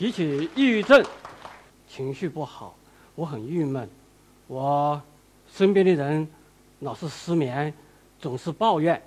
[0.00, 1.04] 提起抑郁症，
[1.86, 2.74] 情绪不好，
[3.14, 3.86] 我很郁闷，
[4.46, 4.98] 我
[5.52, 6.26] 身边的人
[6.78, 7.70] 老是失眠，
[8.18, 9.02] 总是抱怨。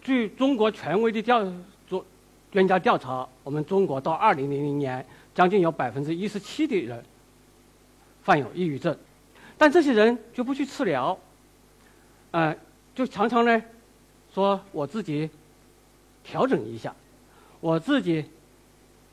[0.00, 1.46] 据中国权威的调
[1.86, 2.02] 做
[2.50, 5.04] 专家调查，我们中国到二零零零年，
[5.34, 7.04] 将近有百分之一十七的人
[8.24, 8.96] 患有抑郁症，
[9.58, 11.18] 但这些人就不去治疗，
[12.30, 12.56] 呃，
[12.94, 13.62] 就常常呢
[14.32, 15.28] 说我自己
[16.24, 16.96] 调整一下，
[17.60, 18.24] 我自己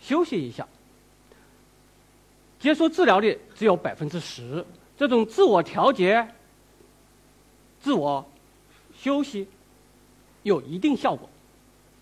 [0.06, 0.68] 休息一下。
[2.60, 4.64] 接受治疗的只有百分之十，
[4.96, 6.28] 这种自我调节、
[7.80, 8.24] 自我
[8.96, 9.48] 休息。
[10.44, 11.28] 有一定效果，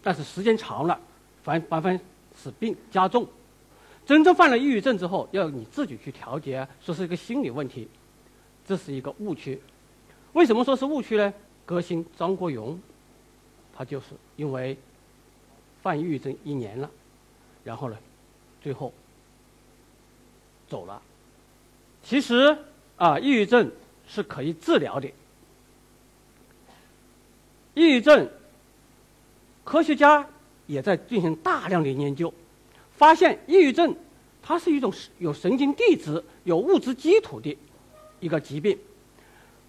[0.01, 0.99] 但是时间长了，
[1.43, 1.97] 反反反
[2.35, 3.25] 使病加重。
[4.05, 7.87] 真正犯了抑郁症之后，要你自己去调节，说是一个心理问题，
[8.67, 9.61] 这是一个误区。
[10.33, 11.33] 为什么说是误区呢？
[11.65, 12.77] 歌星张国荣，
[13.73, 14.77] 他就是因为
[15.81, 16.91] 犯抑郁症一年了，
[17.63, 17.97] 然后呢，
[18.61, 18.93] 最后
[20.67, 21.01] 走了。
[22.03, 22.57] 其实
[22.97, 23.71] 啊，抑郁症
[24.07, 25.07] 是可以治疗的。
[27.73, 28.29] 抑郁症，
[29.63, 30.27] 科学家
[30.67, 32.31] 也在进行大量的研究，
[32.91, 33.95] 发现抑郁症
[34.41, 37.57] 它是一种有神经递质、有物质基础的
[38.19, 38.77] 一个疾病，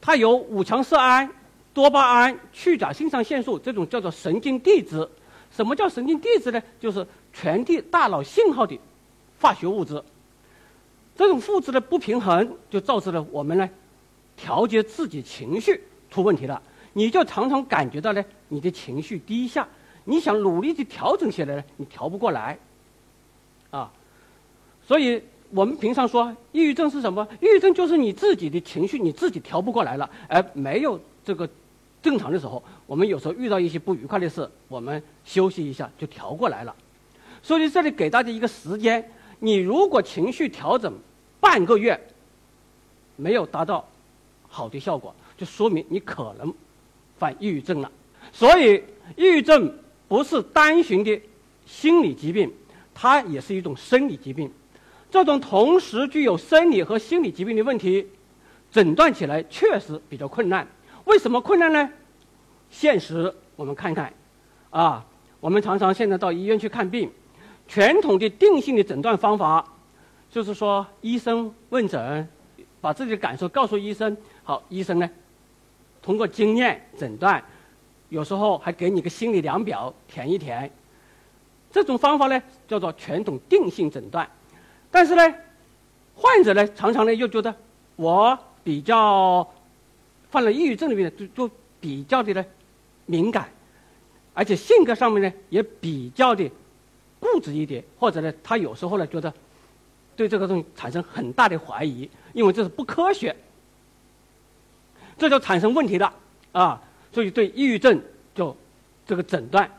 [0.00, 1.30] 它有五羟色胺、
[1.72, 5.08] 多巴胺、去甲肾上腺素这种叫做神经递质。
[5.50, 6.60] 什么叫神经递质呢？
[6.80, 8.78] 就是传递大脑信号的
[9.40, 10.02] 化学物质。
[11.16, 13.68] 这种物质的不平衡，就造成了我们呢
[14.36, 16.62] 调节自己情绪出问题了。
[16.92, 19.68] 你就常常感觉到呢，你的情绪低下，
[20.04, 22.56] 你想努力去调整起来呢，你调不过来，
[23.70, 23.90] 啊，
[24.86, 27.26] 所以我们平常说，抑郁症是什么？
[27.40, 31.48] 抑郁症就是你自己的情绪你自己调不过来了，而没有这个
[32.02, 36.74] 正常的时候，我们有时候遇到一些不愉快的事，我们休息一下就调过来了。
[37.44, 40.92] 所以这里给大家一个时间，你如果情绪调整
[41.38, 42.08] 半个月
[43.14, 43.86] 没有达到
[44.48, 46.52] 好的效果，就说明你可能。
[47.16, 47.90] 犯抑郁症了，
[48.32, 48.82] 所以
[49.16, 49.72] 抑郁症
[50.08, 51.22] 不是单纯的
[51.64, 52.52] 心理疾病，
[52.92, 54.50] 它也是一种生理疾病。
[55.12, 58.04] 这种同时具有生理和心理疾病的问题，
[58.72, 60.66] 诊断起来确实比较困难。
[61.04, 61.88] 为什么困难呢？
[62.68, 64.12] 现实我们看看，
[64.70, 65.06] 啊，
[65.38, 67.08] 我们常常现在到医院去看病，
[67.68, 69.64] 传统的定性的诊断方法，
[70.30, 72.28] 就是说医生问诊，
[72.80, 75.10] 把自己的感受告诉医生，好，医生呢？
[76.02, 77.42] 通过经验诊断，
[78.10, 80.70] 有时候还给你个心理量表填一填。
[81.72, 84.28] 这种方法呢叫做传统定性诊断，
[84.90, 85.34] 但是呢，
[86.14, 87.52] 患者呢常常呢又觉得
[87.96, 89.50] 我比较
[90.30, 92.44] 患了抑郁症的病人就就比较的呢
[93.06, 93.48] 敏感，
[94.34, 96.48] 而且性格上面呢也比较的
[97.20, 99.32] 固执一点，或者呢他有时候呢觉得
[100.16, 103.34] 对这个东西产生很大的怀疑，因为这是不科学。
[105.16, 106.12] 这就产生问题了，
[106.50, 106.82] 啊，
[107.12, 108.02] 所以对抑郁症
[108.34, 108.56] 就
[109.06, 109.70] 这个诊断，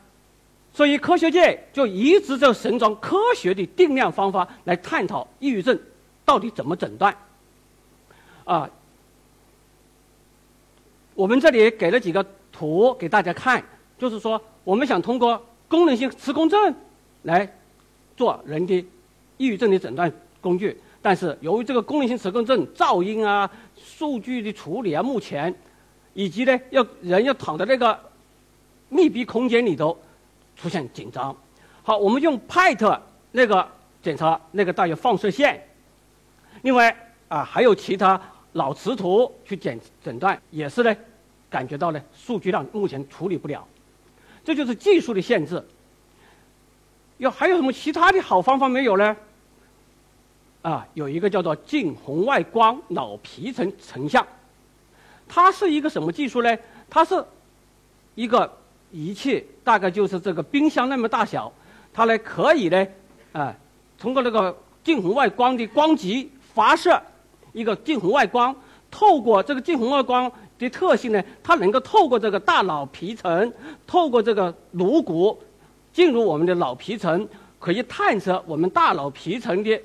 [0.73, 5.77] 所以科学界就一直在寻找科学的定量方法来探讨抑郁症
[6.23, 7.13] 到底怎么诊断，
[8.45, 8.69] 啊，
[11.15, 13.61] 我们这里给了几个图给大家看，
[13.99, 16.73] 就是说我们想通过功能性磁共振
[17.25, 17.47] 来
[18.17, 18.73] 做人的
[19.37, 23.47] 抑郁症的诊断工具，但是由于这个功能性磁共振噪音啊。
[23.77, 25.53] 数据的处理啊，目前，
[26.13, 27.97] 以及呢，要人要躺在那个
[28.89, 29.97] 密闭空间里头，
[30.55, 31.35] 出现紧张。
[31.83, 32.99] 好，我们用 PET
[33.31, 33.65] 那个
[34.01, 35.61] 检查那个带有放射线。
[36.61, 36.95] 另外
[37.27, 38.19] 啊，还有其他
[38.53, 40.95] 脑磁图去检诊断，也是呢，
[41.49, 43.65] 感觉到呢，数据量目前处理不了，
[44.43, 45.63] 这就是技术的限制。
[47.17, 49.15] 要还有什么其他的好方法没有呢？
[50.61, 54.25] 啊，有一个叫做近红外光脑皮层成像，
[55.27, 56.57] 它是一个什么技术呢？
[56.89, 57.23] 它是
[58.15, 58.51] 一个
[58.91, 61.51] 仪器，大概就是这个冰箱那么大小，
[61.93, 62.87] 它呢可以呢，
[63.31, 63.55] 啊，
[63.99, 66.99] 通过那个近红外光的光极发射
[67.53, 68.55] 一个近红外光，
[68.89, 73.53] 透过这个近红外光的特性呢，它能够透过这个大脑皮层，
[73.85, 75.39] 透过这个颅骨
[75.95, 77.25] 进入我们的脑皮层，
[77.57, 79.81] 可以探测我们大脑皮层的。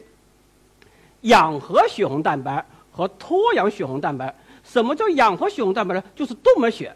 [1.21, 4.35] 氧合血红蛋白和脱氧血红蛋白，
[4.65, 6.03] 什么叫氧合血红蛋白呢？
[6.17, 6.93] 就是动脉血。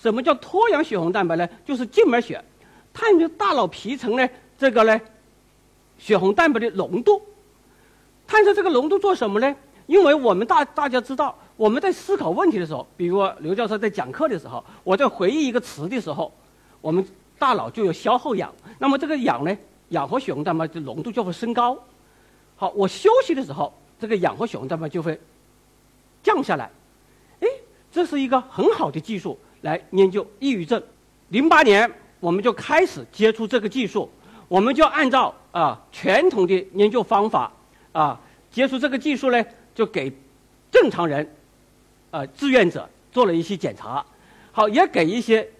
[0.00, 1.48] 什么叫脱氧血红蛋白呢？
[1.64, 2.40] 就是静脉血。
[2.94, 5.00] 探究大脑皮层呢，这个呢，
[5.98, 7.20] 血红蛋白的浓度。
[8.28, 9.56] 探测这个浓度做什么呢？
[9.88, 16.32] 因为我们大大家知道，我们在思考问题的时候，比如刘教授在讲课的时候，我在回忆一个词的时候，
[16.80, 17.04] 我们
[17.42, 18.54] 大脑就有消耗氧。
[18.78, 19.58] 那么这个氧呢，
[19.88, 21.76] 氧和血红蛋白的浓度就会升高。
[22.54, 25.18] 好，我休息的时候，这个氧和血红蛋白就会
[26.22, 26.70] 降下来。
[27.40, 27.48] 哎，
[27.90, 30.80] 这是一个很好的技术来研究抑郁症。
[31.30, 31.90] 零八年
[32.20, 34.08] 我们就开始接触这个技术，
[34.46, 37.52] 我们就按照啊传统的研究方法
[37.90, 38.20] 啊
[38.52, 40.12] 接触这个技术呢，就给
[40.70, 41.28] 正常人，
[42.12, 44.06] 呃志愿者做了一些检查，
[44.52, 45.50] 好也给一些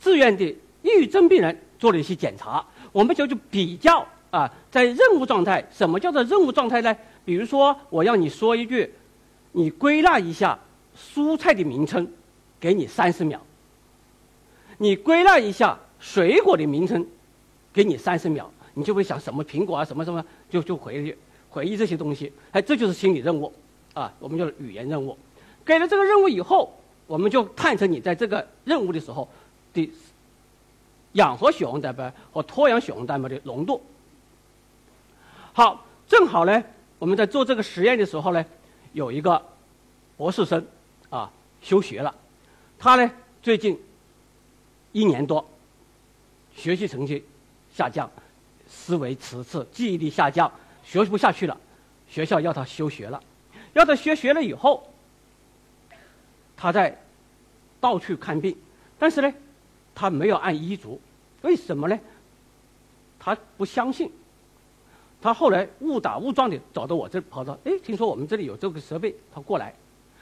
[0.00, 0.44] 自愿的
[0.82, 6.96] 抑郁症病人做了一些检查，我们就去比较啊在任务状态，什么叫做任务状态呢？
[7.24, 8.92] 比如说我让你说一句，
[9.52, 10.58] 你归纳一下
[10.96, 12.10] 蔬菜的名称，
[12.58, 13.40] 给你三十秒。
[14.78, 17.06] 你归纳一下水果的名称，
[17.70, 21.14] 给你三十秒，你就会想什么苹果啊，什么什么，就就回忆
[21.50, 22.32] 回忆这些东西。
[22.52, 23.52] 哎，这就是心理任务，
[23.92, 25.16] 啊，我们叫语言任务。
[25.62, 26.74] 给了这个任务以后，
[27.06, 29.28] 我们就探测你在这个任务的时候
[29.72, 29.90] 的
[31.12, 33.82] 氧和血红蛋白和脱氧血红蛋白的浓度。
[35.52, 36.62] 好，正好呢，
[36.98, 38.44] 我们在做这个实验的时候呢，
[38.92, 39.42] 有一个
[40.16, 40.66] 博士生
[41.08, 41.30] 啊
[41.60, 42.14] 休学了，
[42.78, 43.10] 他呢
[43.42, 43.78] 最近。
[44.92, 45.48] 一年多，
[46.56, 47.24] 学习成绩
[47.72, 48.10] 下降，
[48.66, 50.50] 思维迟滞，记忆力下降，
[50.82, 51.56] 学不下去了。
[52.08, 53.22] 学校要他休学了，
[53.72, 54.92] 要他休学了以后，
[56.56, 57.00] 他在
[57.80, 58.56] 到处看病，
[58.98, 59.32] 但是呢，
[60.00, 60.98] 他没有按医嘱，
[61.42, 62.00] 为什么呢？
[63.18, 64.10] 他不相信。
[65.20, 69.74] 他后来误打误撞的找到我这，跑到，哎，听说我们这里有这个设备，他过来，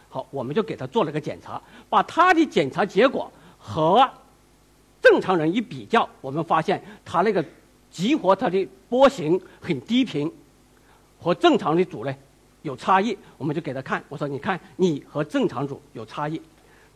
[0.08, 4.10] 好，我们就给他做了个检查，把他的检查结果和。
[5.00, 7.44] 正常人一比较，我们发现他那个
[7.88, 10.28] 激活他的波形很低频，
[11.20, 12.12] 和正常的组呢
[12.62, 13.16] 有差异。
[13.36, 16.42] 我们就给他看，我说：“你看，你和正常组有差异。”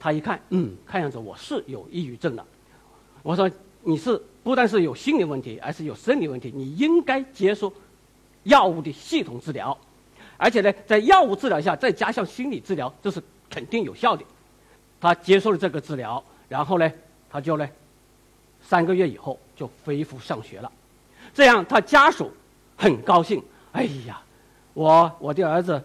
[0.01, 2.45] 他一看，嗯，看样子我是有抑郁症了。
[3.23, 3.51] 我说
[3.83, 7.73] ：“你是不但是有心理问题，而是有生理问题，你应该接受
[8.45, 9.77] 药物的系统治疗，
[10.37, 14.25] 而且呢，在药物治疗下再加上心理治疗，这是肯定有效的。”
[15.01, 16.93] 他接受了这个治疗，然后呢，
[17.31, 17.69] 他就呢。
[18.65, 20.71] 三个月以后就恢复上学了，
[21.35, 22.31] 这样他家属
[22.77, 23.43] 很高兴。
[23.73, 24.23] 哎呀，
[24.73, 25.83] 我我的儿子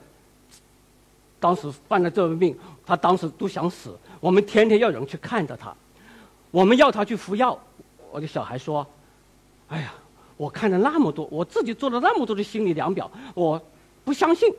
[1.40, 2.56] 当时犯了这个病，
[2.86, 3.98] 他当时都想死。
[4.20, 5.76] 我们天天要人去看着他，
[6.52, 7.58] 我们要他去服药。
[8.12, 8.86] 我的小孩说
[9.68, 9.94] ：“哎呀，
[10.38, 13.62] 我看了那么多，我自己做了那么多的心理量表，我
[14.06, 14.52] 不相信，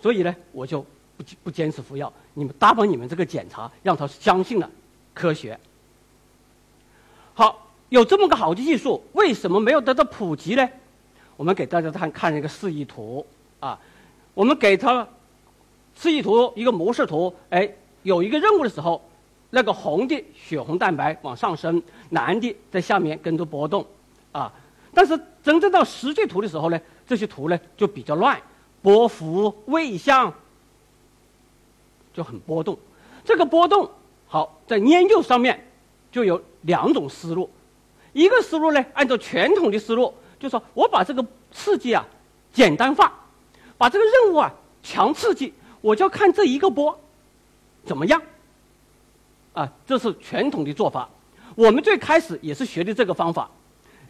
[0.00, 0.80] 所以呢，我就
[1.16, 2.12] 不不坚持服药。
[2.34, 4.70] 你们答应你们这个检查，让他相信了
[5.12, 5.58] 科学。”
[7.34, 10.68] 好，有这么个好的技术，为什么没有得到普及呢？
[11.36, 13.26] 我们给大家看看一个示意图
[13.58, 13.78] 啊。
[14.34, 15.06] 我们给他
[15.96, 17.68] 示意图一个模式图，哎，
[18.04, 19.02] 有一个任务的时候，
[19.54, 21.80] 那个红的血红蛋白往上升，
[22.10, 23.86] 蓝的在下面跟着波动
[24.32, 24.52] 啊。
[24.92, 28.40] 但是真正到实际图的时候呢，这些图呢就比较乱，
[28.82, 30.34] 波幅位相
[32.12, 32.76] 就很波动。
[33.24, 33.88] 这个波动
[34.26, 35.68] 好在研究上面。
[36.14, 37.50] 就有两种思路，
[38.12, 42.06] 一个思路呢，按照传统的思路，就说我把这个刺激啊
[42.52, 43.12] 简单化，
[43.76, 46.96] 把这个任务啊强刺激，我就看这一个波
[47.84, 48.22] 怎么样，
[49.54, 51.08] 啊，这是传统的做法。
[51.54, 53.50] 我们最开始也是学的这个方法，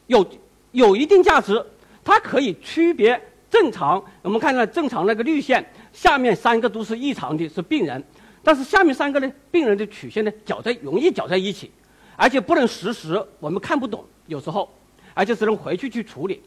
[0.09, 0.27] 有
[0.73, 1.65] 有一定价值，
[2.03, 3.21] 它可以区别
[3.51, 4.03] 正常。
[4.23, 8.03] 我们看到正常那个绿线，下面三个都是异常的，是病人，
[8.43, 11.71] 但是下面三个呢，病人的曲线呢搅在容易搅在一起。
[12.17, 14.73] 而且不能实时，我们看不懂，有时候，
[15.13, 16.43] 而且只能回去去处理。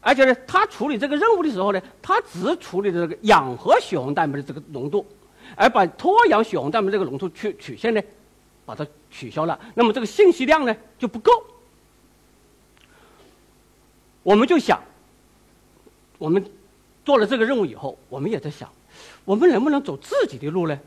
[0.00, 5.04] 而且呢，他处理这个任务的时候呢，他只处理这个氧和血红蛋白的这个浓度，
[5.56, 8.00] 而把脱氧血红蛋白这个浓度曲曲线呢，
[8.66, 9.58] 把它取消了。
[9.74, 11.32] 那么这个信息量呢就不够。
[14.22, 14.82] 我们就想，
[16.18, 16.44] 我们
[17.04, 18.70] 做了这个任务以后，我们也在想，
[19.24, 20.78] 我们能不能走自己的路呢？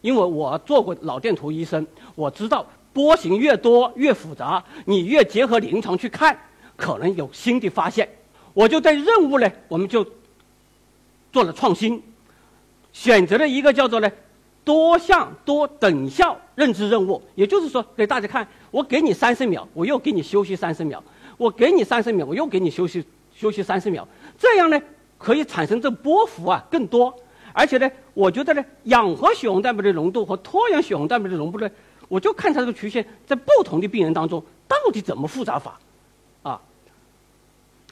[0.00, 6.38] 因为我做过脑电图医生，我知道波形越多越复杂，你越结合临床去看，
[6.76, 8.08] 可能有新的发现。
[8.54, 10.06] 我就在任务呢，我们就
[11.32, 12.02] 做了创新，
[12.98, 14.10] 选择了一个叫做呢
[14.64, 17.22] 多项多等效认知任务。
[17.36, 20.98] 也就是说，给大家看，我给你三十秒，我又给你休息三十秒；
[21.36, 24.06] 我给你三十秒，我又给你休息休息三十秒。
[24.36, 24.82] 这样呢，
[25.16, 27.14] 可以产生这波幅啊更多。
[27.52, 31.70] 而且呢，我觉得呢，氧和血红蛋白的浓度和脱氧血红蛋白的浓度呢，
[32.08, 35.78] 我就看它这个曲线在不同的病人当中到底怎么复杂法，
[36.42, 36.60] 啊。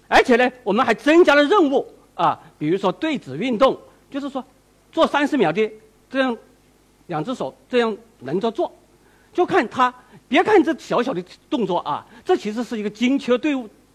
[0.08, 3.78] 而且呢，我们还增加了任务啊，比如说对指运动，
[4.10, 4.44] 就是说
[4.96, 5.70] 做三十秒的
[6.08, 6.34] 这样，
[7.08, 8.72] 两只手这样轮着做，
[9.30, 9.92] 就看他
[10.26, 13.52] 别看这小小的动作啊，这其实是一个精确对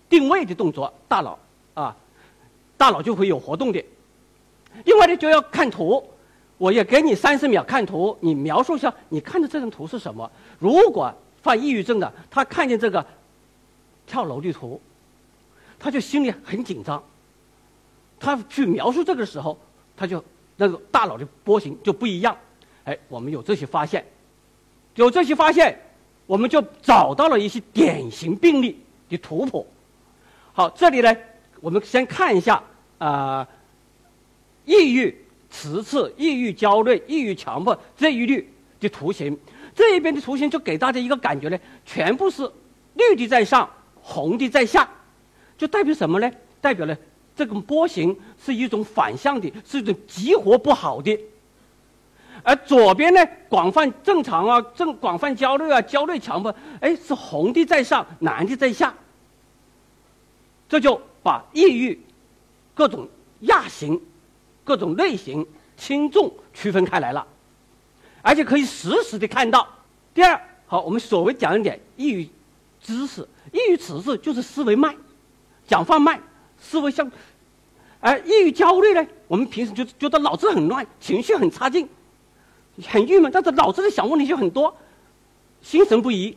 [0.08, 1.40] 定位的动作，大脑
[1.74, 1.98] 啊，
[2.78, 3.84] 大脑就会有活动的。
[4.86, 6.08] 另外呢，就要看图，
[6.60, 10.32] 我也给你三十秒看图，你描述一下你看的这张图是什么。
[10.60, 13.04] 如果犯抑郁症的，他看见这个
[14.06, 14.80] 跳楼的图，
[15.80, 17.04] 他就心里很紧张。
[18.20, 19.58] 他去描述这个时候，
[19.98, 20.24] 他就
[20.62, 22.38] 那个大脑的波形就不一样。
[22.84, 24.06] 哎，我们有这些发现，
[24.94, 25.76] 有这些发现，
[26.28, 29.66] 我们就找到了一些典型病例的图谱。
[30.54, 31.18] 好，这里呢，
[31.62, 32.62] 我们先看一下
[33.00, 33.48] 啊，
[34.66, 38.48] 抑郁、迟滞、抑郁焦虑、抑郁强迫这一律
[38.80, 39.36] 的图形。
[39.74, 42.48] 这一边的图形就给大家一个感觉呢，全部是
[42.94, 44.88] 绿的在上，红的在下，
[45.58, 46.32] 就代表什么呢？
[46.62, 46.96] 代表了。
[47.42, 51.20] 这个波形是一种反向的，是一种激活不好的。
[52.44, 58.94] 而左边呢，广泛正常啊，正广泛焦虑啊，焦虑强迫，哎，是红的在上，蓝的在下。
[60.70, 62.00] 这就把抑郁
[62.76, 64.00] 各种亚型、
[64.64, 65.44] 各种类型
[65.76, 67.26] 轻重区分开来了，
[68.22, 69.68] 而且可以实时的看到。
[70.14, 72.30] 第二，好，我们所谓讲一点抑郁
[72.80, 74.96] 知识，抑郁此事就是思维慢，
[75.66, 76.22] 讲话慢。
[76.64, 77.12] 思维像，
[78.02, 79.08] 而抑郁焦虑呢？
[79.28, 81.88] 我们平时就觉得脑子很乱，情绪很差劲，
[82.88, 84.76] 很郁闷，但是脑子里想问题就很多，
[85.62, 86.36] 心神不怡。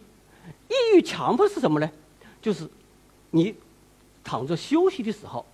[0.68, 1.90] 抑郁强迫是什么呢？
[2.42, 2.68] 就是
[3.30, 3.54] 你
[4.22, 5.44] 躺着休息的时候，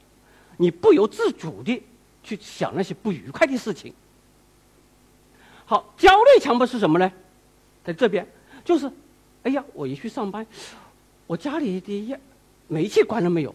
[0.57, 1.81] 你不由自主的
[2.23, 3.95] 去想那些不愉快的事情。
[5.65, 7.11] 好，焦虑强迫是什么呢？
[7.85, 8.27] 在这边，
[8.65, 8.91] 就是，
[9.45, 10.45] 哎呀，我一去上班，
[11.29, 12.21] 我家里的烟
[12.67, 13.55] 煤气关了没有？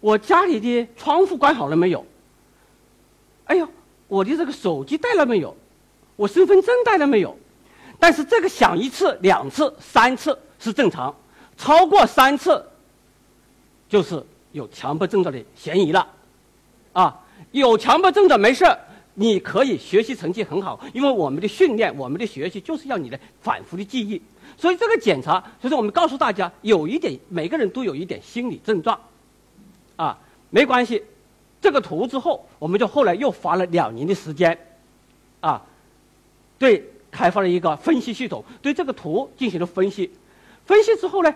[0.00, 2.04] 我家里的窗户关好了没有？
[3.44, 3.68] 哎呦，
[4.08, 5.56] 我的这个手机带了没有？
[6.16, 7.36] 我身份证带了没有？
[7.98, 11.14] 但是这个响一次、两次、三次是正常，
[11.56, 12.64] 超过三次
[13.88, 16.06] 就是有强迫症状的嫌疑了。
[16.92, 17.20] 啊，
[17.52, 18.64] 有强迫症的没事，
[19.14, 24.20] 你可以学习成绩很好，因为我们的训练、我们的学习就是要你的反复的记忆。
[24.56, 28.98] 所以这个检查，就是我们告诉大家，有一点，每个人都有一点心理症状。
[30.00, 31.04] 啊，没关系，
[31.60, 34.58] 这个图之后，我们就后来又花了两年的时间，
[35.40, 35.62] 啊，
[36.58, 40.10] 对，开发了一个分析系统，对这个图进行了分析，
[40.64, 41.30] 分析之后呢，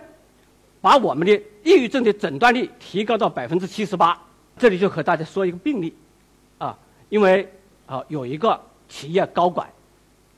[0.81, 4.19] 把我们的抑郁症的诊断率提高到百分之七十八。
[4.57, 5.93] 这里就和大家说一个病例，
[6.57, 6.75] 啊，
[7.09, 7.47] 因为
[7.85, 9.69] 啊有一个企业高管，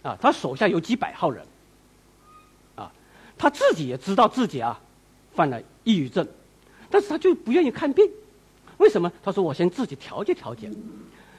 [0.01, 1.46] 啊，他手下有几百号人，
[2.75, 2.91] 啊，
[3.38, 4.77] 他自己也知道自己啊
[5.34, 6.27] 犯了抑郁症。
[6.89, 8.10] 但是他就不愿意看病，
[8.77, 9.12] 为什么？
[9.24, 10.70] 他说：“我先自己调节调节。”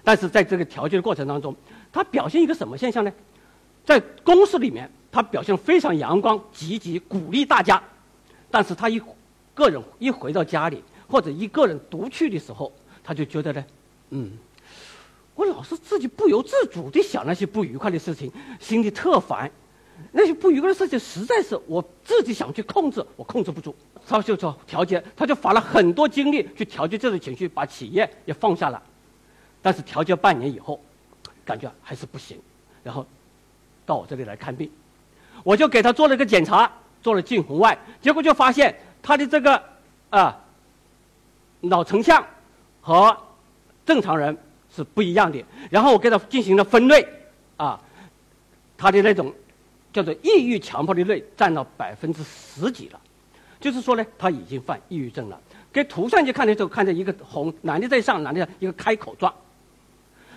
[0.04, 1.54] 但是在这个调节的过程当中，
[1.92, 3.12] 他表现一个什么现象呢？
[3.84, 7.82] 在公司里面，他表现非常阳光、积极，鼓励大家。
[8.50, 9.00] 但是他一
[9.54, 13.64] 个人一回到家里，或者一个人独去的时候，他就觉得呢，
[14.10, 14.32] 嗯，
[15.34, 19.50] 我老是自己不由自主地想那些不愉快的事情，心里特烦。
[20.12, 23.74] 那些不愉快的事情，实在是我自己想去控制，我控制不住。
[24.06, 28.82] 他就说调节，他就花了很多精力去调节这种情绪，把企业也放下了。
[29.60, 30.80] 但是调节半年以后，
[31.44, 32.38] 感觉还是不行，
[32.82, 33.04] 然后
[33.84, 34.70] 到我这里来看病，
[35.42, 36.70] 我就给他做了个检查，
[37.02, 39.62] 做了近红外，结果就发现他的这个
[40.10, 40.40] 啊
[41.60, 42.24] 脑成像
[42.80, 43.14] 和
[43.84, 44.36] 正常人
[44.74, 45.44] 是不一样的。
[45.70, 47.06] 然后我给他进行了分类，
[47.56, 47.78] 啊，
[48.76, 49.34] 他的那种
[49.98, 53.00] 叫做抑郁强迫的类占到百分之十几了。
[53.58, 55.40] 就是说呢，他已经犯抑郁症了。
[55.72, 59.34] 给图上去看的时候，看见一个红，男的在上，男的一个开口状。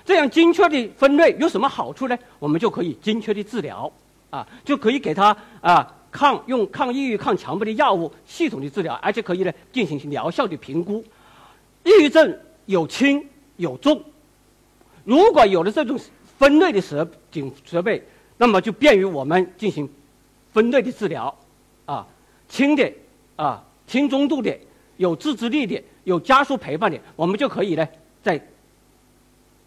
[0.04, 2.18] 这样精确的分类有什么好处呢？
[2.40, 3.92] 我们就可以精确的治疗，
[4.32, 11.06] 啊，就可以给他啊抗用抗抑郁、抗强迫的药物系统的治疗，而且可以呢进行疗效的评估。
[11.84, 13.24] 抑郁症有轻
[13.58, 14.04] 有重，
[15.04, 16.00] 如果有了这种
[16.40, 18.04] 分类的设警设备，
[18.42, 19.88] 那么就便于我们进行
[20.52, 21.38] 分类的治疗，
[21.86, 22.08] 啊，
[22.50, 22.92] 轻的。
[23.36, 24.56] 啊，轻中度的，
[24.98, 27.88] 有自制力的，有家属陪伴的，我们就可以呢，
[28.22, 28.40] 在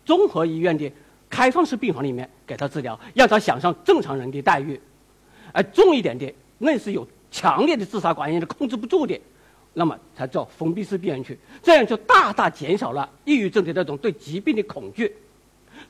[0.05, 0.91] 综合医院的
[1.29, 4.81] 开放式病房里面给他治疗，让他享受正常人的待遇。
[5.53, 9.21] 而重一点的，那是有强烈的自杀管理的控制不住的，
[9.73, 15.17] 那么才叫封闭式病院去，这样就大大减少了抑郁症的那种对疾病的恐惧。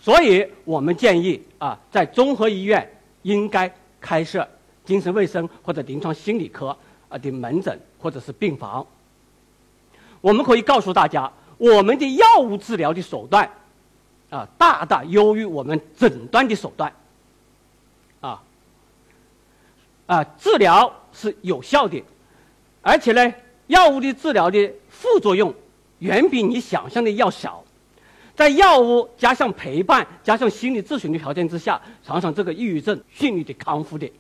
[0.05, 2.87] 所以我们建议啊，在综合医院
[3.23, 4.47] 应该开设
[4.85, 6.77] 精神卫生或者临床心理科。
[7.09, 8.85] 啊的门诊或者是病房，
[10.21, 13.49] 我们可以告诉大家，我们的药物治疗的手段，
[14.31, 16.93] 啊，大大优于我们诊断的手段，
[18.21, 18.43] 啊，
[20.07, 22.03] 啊，治疗是有效的，
[22.83, 23.33] 而且呢，
[23.69, 25.55] 药物的治疗的副作用
[26.01, 27.64] 远比你想象的要小。
[28.35, 34.11] 在药物加上陪伴、加上心理咨询的条件之下，常常这个抑郁症顺利的康复的。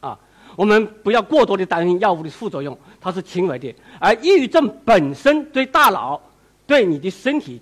[0.00, 0.18] 啊，
[0.56, 6.20] 我们不要过多的担心药物的副作用，它是轻微的，而抑郁症本身对大脑、
[6.66, 7.60] 对你的身体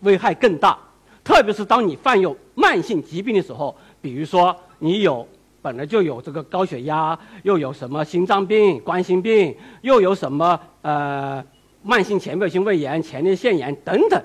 [0.00, 0.78] 危害更大。
[1.24, 5.26] 特别是当你患有慢性疾病的时候，比如说你有
[5.62, 11.42] 本来就有这个高血压，又有什么心脏病、冠心病，又有什么呃
[11.82, 14.22] 慢性前列腺胃炎、前列腺炎等等。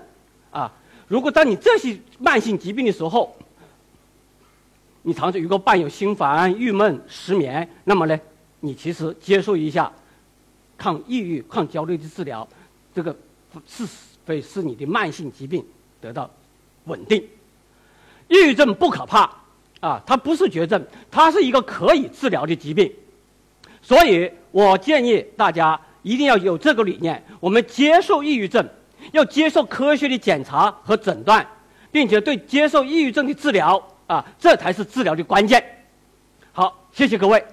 [0.55, 0.71] 啊，
[1.09, 3.35] 如果当你这些慢性疾病的时候，
[5.01, 8.17] 你常常如果伴有心烦、郁闷、失眠，那么呢，
[8.61, 9.91] 你其实接受一下
[10.77, 12.47] 抗抑郁、抗焦虑的治疗，
[12.93, 13.13] 这个
[13.67, 13.85] 是
[14.25, 15.61] 会使你的慢性疾病
[15.99, 16.31] 得到
[16.85, 17.21] 稳定。
[18.29, 19.29] 抑郁症不可怕
[19.81, 20.81] 啊，它不是绝症，
[21.11, 22.89] 它是一个可以治疗的疾病。
[23.81, 28.65] 所以我建议大家一定要有这个理念，我们接受抑郁症。
[29.11, 31.45] 要接受科学的检查和诊断，
[31.91, 35.63] 并且对接受抑郁症的治疗啊，这才是治疗的关键。
[36.51, 37.43] 好，谢谢各位。